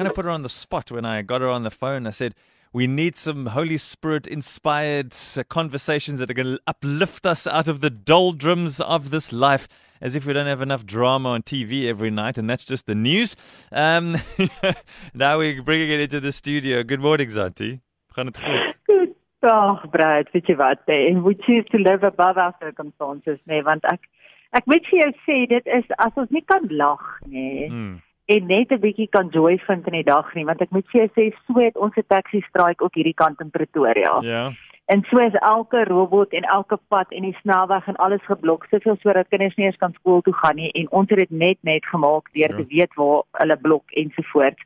[0.00, 2.06] kind of put her on the spot when I got her on the phone.
[2.06, 2.34] I said,
[2.72, 7.66] We need some Holy Spirit inspired uh, conversations that are going to uplift us out
[7.66, 9.66] of the doldrums of this life,
[10.00, 12.94] as if we don't have enough drama on TV every night, and that's just the
[12.94, 13.34] news.
[13.72, 14.18] Um,
[15.14, 16.84] now we're bringing it into the studio.
[16.84, 17.80] Good morning, Zanti.
[18.12, 18.74] Gaan het goed?
[18.86, 19.16] Goed.
[19.40, 20.78] Ag, Brad, weet jy wat?
[20.86, 24.06] Hey, we choose to live above our circumstances, nee, want ek
[24.54, 27.66] ek moet vir jou sê dit is as ons nie kan lag nie.
[27.66, 27.98] Mm.
[28.34, 31.00] En net 'n bietjie kan joy vind in die dag nie want ek moet vir
[31.00, 34.18] jou sê so het ons 'n taxi strike ook hierdie kant in Pretoria.
[34.22, 34.52] Ja.
[34.86, 38.96] En so is elke robot en elke pad en die snelweg en alles geblok soveel
[39.00, 41.86] sodat kinders nie eens kan skool toe gaan nie en ons het dit net net
[41.86, 42.56] gemaak deur Ja.
[42.56, 44.62] te weet waar hulle blok ensovoorts.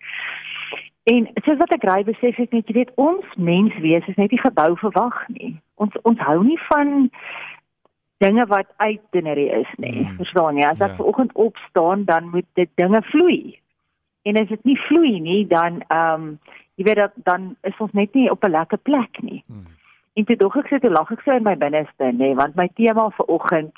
[1.05, 4.41] En soos wat ek ry besef ek net jy weet ons menswees is net nie
[4.41, 5.57] gebou vir wag nie.
[5.75, 7.11] Ons ons hou nie van
[8.19, 10.01] dinge wat uitdinerie is nie.
[10.05, 10.17] Mm.
[10.17, 10.65] Verstaan jy?
[10.65, 10.97] As ek Ja.
[10.97, 13.59] vanoggend opstaan, dan moet dit dinge vloei.
[14.23, 16.39] En as dit nie vloei nie, dan ehm um,
[16.75, 19.45] jy weet dat dan is ons net nie op 'n lekker plek nie.
[19.47, 19.67] Mm.
[20.15, 22.69] En toe dog ek sit, toe lag ek so in my binneste, nê, want my
[22.75, 23.73] tema vir oggend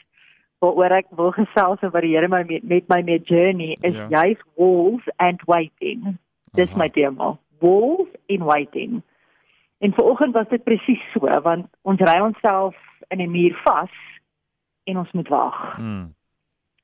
[0.61, 3.95] waaroor ek wil gesels en wat die Here my met, met my mee journey is
[3.95, 4.07] Ja.
[4.09, 6.19] juist walls and waiting.
[6.55, 6.79] Dis Aha.
[6.79, 7.37] my tema.
[7.61, 9.03] Walls and waiting.
[9.79, 12.75] En vanoggend was dit presies so want ons ry onsself
[13.09, 13.91] in 'n muur vas
[14.87, 15.61] en ons moet wag.
[15.79, 16.07] Mm.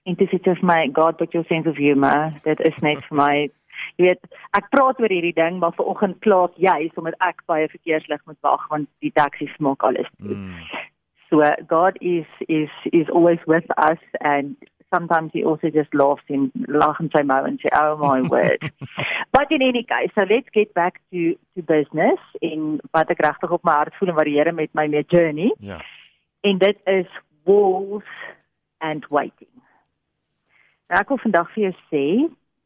[0.03, 2.33] En dit is my God but your sense of humor.
[2.42, 3.34] Dit is net vir my
[3.98, 4.20] jy weet,
[4.58, 8.41] ek praat oor hierdie ding maar vanoggend klaar juis omdat ek by 'n verkeerslig moet
[8.47, 10.34] wag want die taxi maak alles toe.
[10.34, 10.55] Mm.
[11.30, 14.56] So God is is is always with us and
[14.92, 16.53] sometimes he also just laughs in
[17.00, 18.61] en sy mou and say oh my word.
[19.33, 23.50] But in any case, so let's get back to to business en wat ek regtig
[23.50, 25.80] op my hart voel en wat die Here met my mee journey Ja.
[26.42, 27.06] en dit is
[27.45, 28.08] walls
[28.80, 29.51] and waiting.
[30.91, 32.07] Nou ek wil vandag vir jou sê,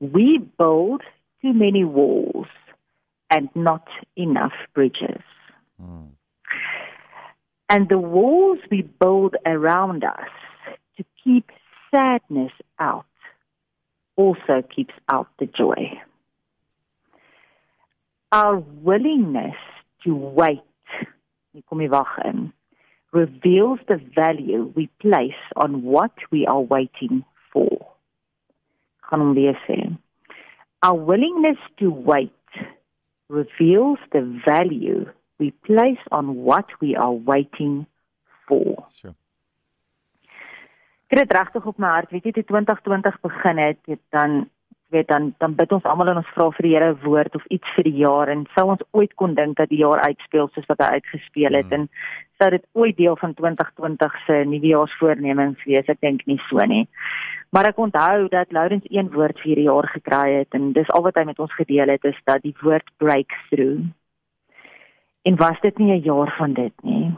[0.00, 1.04] we build
[1.42, 2.50] too many walls
[3.30, 3.86] and not
[4.16, 5.22] enough bridges.
[5.80, 6.10] Mm.
[7.68, 10.30] And the walls we build around us
[10.96, 11.50] to keep
[11.90, 13.06] sadness out
[14.16, 16.00] also keeps out the joy.
[18.32, 19.56] Our willingness
[20.04, 20.62] to wait,
[21.52, 22.52] hier kom wag in,
[23.16, 27.76] reveals the value we place on what we are waiting for.
[29.08, 29.78] Gaan hom weer sê.
[30.86, 32.32] Our willingness to wait
[33.28, 35.06] reveals the value
[35.38, 37.86] we place on what we are waiting
[38.46, 38.86] for.
[39.00, 39.14] Sure.
[41.06, 44.48] Ek het regtig op my hart, weet jy, toe 2020 begin het, het dan
[44.96, 47.44] weet dan dan bid ons almal en ons vra vir die Here 'n woord of
[47.56, 50.68] iets vir die jaar en sou ons ooit kon dink dat die jaar uitspeel soos
[50.72, 51.72] wat hy uitgespeel het Mm.
[51.72, 51.88] en
[52.38, 56.88] sou dit ooit deel van 2020 se nuwejaarsvoornemens wees, ek dink nie so nie.
[57.50, 61.02] Maar ek onthou dat Lourens een woord vir hierdie jaar gekry het en dis al
[61.02, 63.86] wat hy met ons gedeel het is dat die woord breakthrough.
[65.24, 67.14] En was dit nie 'n jaar van dit nie?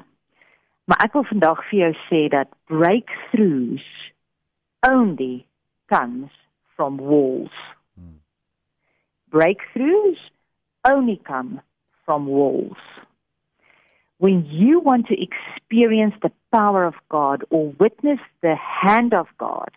[0.85, 4.13] Maar ek wil vandag vir jou sê dat breakthroughs
[4.89, 5.45] only
[5.87, 6.48] comes
[6.79, 7.51] from walls.
[8.01, 8.15] Mm.
[9.31, 10.17] Breakthroughs
[10.87, 11.61] only come
[12.07, 12.79] from walls.
[14.19, 19.71] When you want to experience the power of God or witness the hand of God,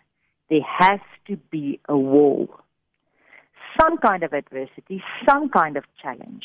[0.48, 2.48] there has to be a wall.
[3.80, 6.44] Some kind of adversity, some kind of challenge,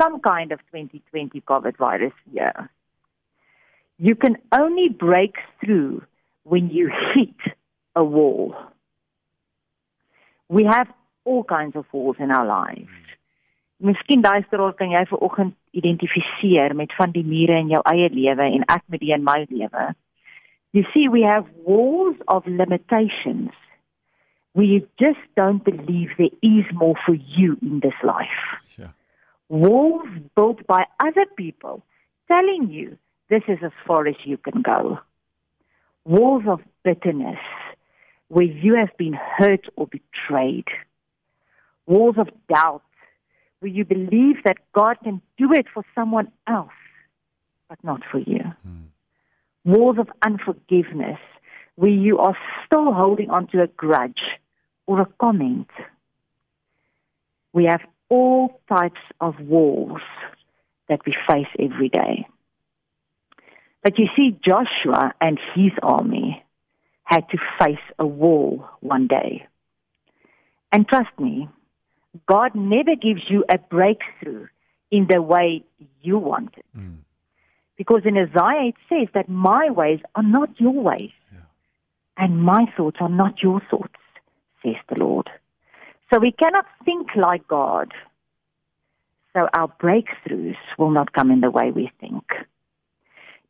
[0.00, 2.70] some kind of 2020 COVID virus year.
[3.98, 6.02] You can only break through
[6.44, 7.54] when you hit
[7.96, 8.54] a wall.
[10.48, 10.88] We have
[11.24, 12.90] all kinds of walls in our lives.
[13.78, 18.48] Miskien duisteraar kan jy ver oggend identifiseer met van die mure in jou eie lewe
[18.56, 19.92] en ek met die in my lewe.
[20.72, 23.54] You see we have walls of limitations
[24.64, 28.26] you just don't believe there is more for you in this life.
[28.74, 28.92] Sure.
[29.48, 31.82] Walls built by other people
[32.28, 32.96] telling you
[33.30, 34.98] this is as far as you can go.
[36.04, 37.38] Walls of bitterness
[38.28, 40.66] where you have been hurt or betrayed.
[41.86, 42.82] Walls of doubt
[43.60, 46.70] where you believe that God can do it for someone else,
[47.68, 48.44] but not for you.
[48.66, 48.84] Mm.
[49.64, 51.18] Walls of unforgiveness
[51.76, 52.36] where you are
[52.66, 54.22] still holding on to a grudge
[54.86, 55.68] or a comment.
[57.52, 60.00] We have all types of walls
[60.88, 62.26] that we face every day.
[63.82, 66.44] But you see, Joshua and his army
[67.08, 69.46] had to face a wall one day.
[70.70, 71.48] And trust me,
[72.26, 74.46] God never gives you a breakthrough
[74.90, 75.64] in the way
[76.02, 76.66] you want it.
[76.76, 76.98] Mm.
[77.78, 81.46] Because in Isaiah it says that my ways are not your ways, Yeah.
[82.18, 84.00] and my thoughts are not your thoughts,
[84.62, 85.30] says the Lord.
[86.12, 87.92] So we cannot think like God.
[89.32, 92.24] So our breakthroughs will not come in the way we think.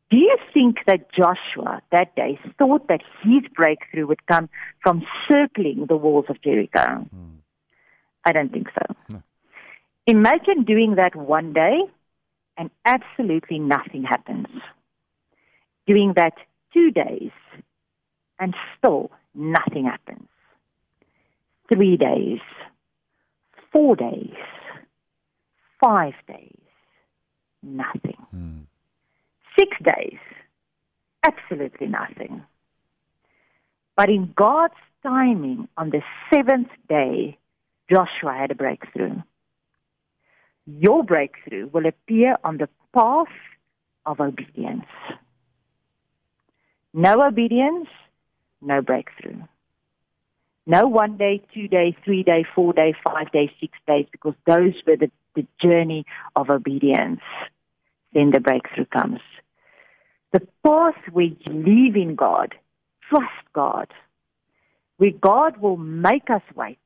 [0.09, 4.49] Do you think that Joshua that day thought that his breakthrough would come
[4.81, 7.05] from circling the walls of Jericho?
[7.15, 7.37] Mm.
[8.25, 8.95] I don't think so.
[9.09, 9.23] No.
[10.07, 11.81] Imagine doing that one day
[12.57, 14.47] and absolutely nothing happens.
[15.85, 16.33] Doing that
[16.73, 17.31] two days
[18.39, 20.27] and still nothing happens.
[21.71, 22.39] Three days,
[23.71, 24.33] four days,
[25.83, 26.57] five days,
[27.61, 28.17] nothing.
[28.35, 28.65] Mm.
[29.59, 30.19] Six days,
[31.21, 32.43] absolutely nothing.
[33.97, 36.01] But in God's timing, on the
[36.33, 37.37] seventh day,
[37.91, 39.17] Joshua had a breakthrough.
[40.65, 43.27] Your breakthrough will appear on the path
[44.05, 44.85] of obedience.
[46.93, 47.89] No obedience,
[48.61, 49.41] no breakthrough.
[50.67, 54.75] No one day, two day, three day, four day, five day, six days, because those
[54.87, 56.05] were the, the journey
[56.37, 57.19] of obedience.
[58.13, 59.19] Then the breakthrough comes.
[60.31, 62.55] The path where you live in God,
[63.09, 63.87] trust God,
[64.97, 66.77] where God will make us wait.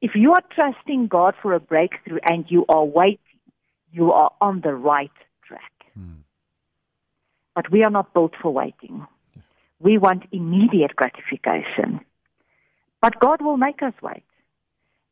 [0.00, 3.18] If you are trusting God for a breakthrough and you are waiting,
[3.92, 5.12] you are on the right
[5.46, 5.72] track.
[5.98, 6.16] Mm.
[7.54, 9.06] But we are not built for waiting.
[9.78, 12.00] We want immediate gratification.
[13.00, 14.24] But God will make us wait.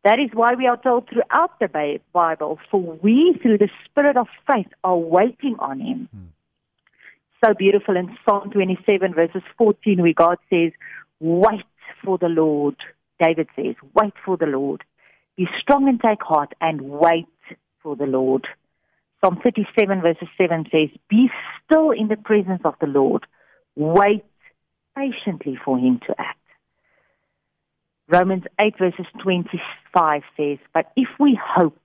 [0.02, 4.28] That is why we are told throughout the Bible, for we, through the Spirit of
[4.46, 6.08] faith, are waiting on Him.
[7.42, 10.72] So beautiful in Psalm 27, verses 14, where God says,
[11.20, 11.64] Wait
[12.04, 12.76] for the Lord.
[13.18, 14.84] David says, Wait for the Lord.
[15.38, 17.26] Be strong and take heart and wait
[17.82, 18.46] for the Lord.
[19.24, 21.30] Psalm 37, verses 7 says, Be
[21.64, 23.24] still in the presence of the Lord.
[23.74, 24.24] Wait
[24.94, 26.38] patiently for him to act.
[28.08, 31.78] Romans 8, verses 25 says, But if we hope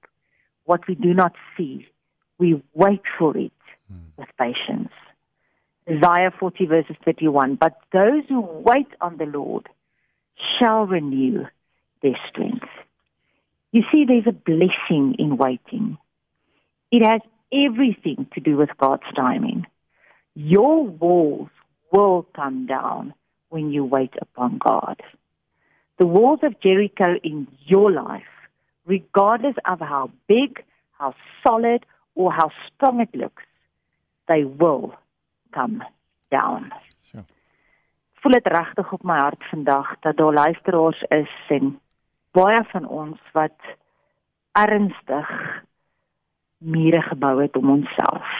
[0.66, 1.88] what we do not see,
[2.40, 3.54] we wait for it
[3.90, 4.00] hmm.
[4.18, 4.92] with patience.
[5.90, 9.70] Isaiah 40, verses 31, But those who wait on the Lord
[10.58, 11.46] shall renew
[12.02, 12.68] their strength.
[13.72, 15.98] You see, there's a blessing in waiting.
[16.92, 17.22] It has
[17.54, 19.66] everything to do with God's timing.
[20.34, 21.50] Your walls
[21.92, 23.14] will come down
[23.50, 25.02] when you wait upon God.
[26.00, 28.24] The walls of Jericho in your life,
[28.86, 30.64] regardless of how big,
[30.98, 31.14] how
[31.46, 31.86] solid,
[32.16, 33.44] or how strong it looks,
[34.28, 34.96] they will
[35.56, 35.84] come
[36.30, 36.72] down.
[37.12, 37.24] Sure.
[38.22, 41.80] voel dit regtig op my hart vandag dat daar luisteraars is en
[42.32, 43.60] baie van ons wat
[44.52, 45.30] ernstig
[46.58, 48.32] mure gebou het om onsself.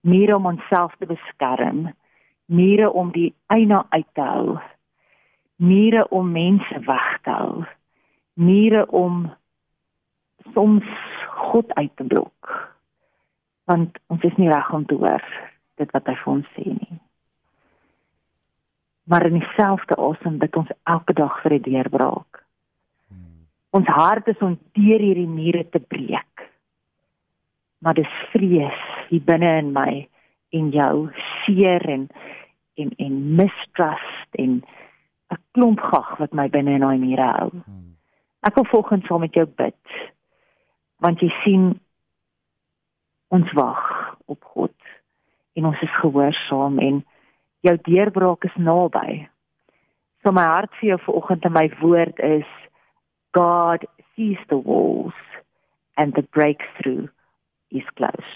[0.00, 1.94] Mure om onsself te beskerm,
[2.44, 4.58] mure om die eina uit te hou.
[5.56, 7.64] Mure om mense weg te hou.
[8.34, 9.32] Mure om
[10.52, 10.84] soms
[11.26, 12.52] God uit te blok.
[13.64, 17.00] Want ons is nie reg om te hoor dit wat hy vir ons sê nie
[19.04, 22.44] maar in dieselfde asem bid ons elke dag vir 'n deurbraak.
[23.70, 26.50] Ons hart is om deur hierdie mure te breek.
[27.78, 30.08] Maar dis vrees hier binne in my
[30.50, 31.10] en jou
[31.44, 32.08] seer en
[32.74, 34.62] en en mistrust en
[35.30, 37.50] 'n klomp gag wat my binne in daai mure hou.
[38.42, 39.84] Ek wil volgens saam met jou bid.
[40.98, 41.80] Want jy sien
[43.28, 44.74] ons wag op God
[45.54, 47.02] en ons is gehoorsaam en
[47.66, 49.24] jou deurbraak is naby.
[50.22, 52.48] So my hart vir jou vanoggend en my woord is
[53.36, 55.16] God sees the walls
[55.96, 57.08] and the breakthrough
[57.70, 58.34] is close.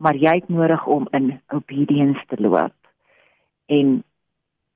[0.00, 2.76] Maar jy het nodig om in obedience te loop.
[3.66, 4.00] En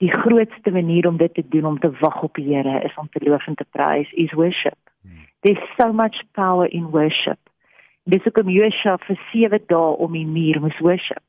[0.02, 3.08] die grootste manier om dit te doen om te wag op die Here is om
[3.08, 4.78] te loof en te prys is worship.
[5.40, 7.38] There's so much power in worship.
[8.04, 11.24] Dis hoekom Joshua vir 7 dae om die muur moes worship.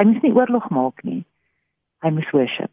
[0.00, 1.20] Hy moes nie oorlog maak nie
[2.02, 2.72] hy moes worship.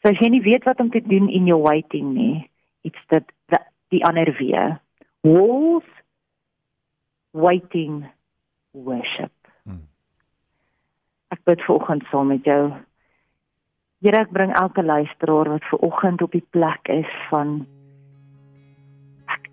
[0.00, 2.48] So as jy nie weet wat om te doen in your waiting nie,
[2.84, 3.60] it's that the,
[3.92, 4.78] die ander weer.
[5.24, 5.88] Walls
[7.32, 8.06] waiting
[8.72, 9.32] worship.
[9.68, 9.84] Mm.
[11.32, 12.62] Ek bid vanoggend saam met jou.
[14.00, 17.60] Here, ek bring elke luisteraar wat vanoggend op die plek is van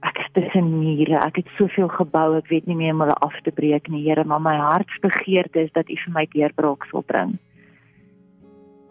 [0.07, 1.17] ek is tussen mure.
[1.19, 4.23] Ek het soveel gebou, ek weet nie meer om hulle af te breek nie, Here,
[4.23, 7.37] maar my hartsbegeerte is dat U vir my deurbraak sal bring.